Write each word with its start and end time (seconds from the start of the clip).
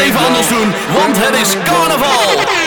even 0.00 0.20
anders 0.26 0.48
doen, 0.48 0.74
want 0.92 1.16
het 1.16 1.34
is 1.40 1.56
carnaval. 1.64 2.59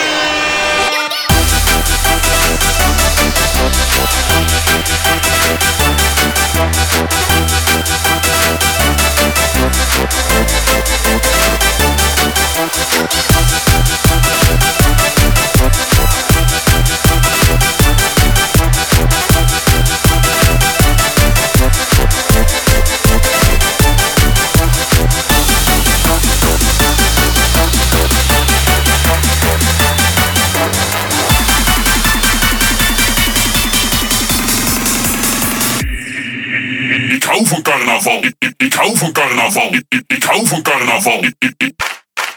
Van 37.42 37.62
carnaval. 37.62 38.24
Ik, 38.24 38.54
ik 38.58 38.74
hou 38.74 38.98
van 38.98 39.12
carnaval. 39.12 39.74
Ik, 39.74 40.04
ik 40.08 40.24
hou 40.24 40.48
van 40.48 40.62
carnaval. 40.62 41.26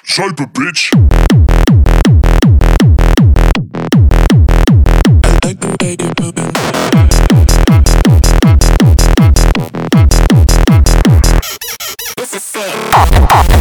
Zuipen, 0.02 0.52
bitch. 0.52 0.90
I 13.28 13.55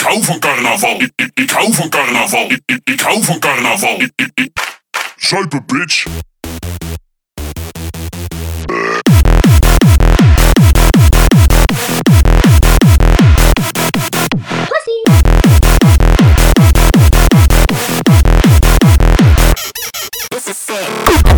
ik 0.00 0.06
hou 0.06 0.24
van 0.24 0.38
carnaval. 0.38 1.02
Ik, 1.34 1.50
hou 1.50 1.74
van 1.74 1.88
carnaval. 1.88 2.50
Ik, 2.84 3.00
hou 3.00 3.24
van 3.24 3.38
carnaval. 3.38 4.02
Zuipen, 5.16 5.66
bitch. 5.66 6.04
This 20.28 20.48
is. 20.48 21.29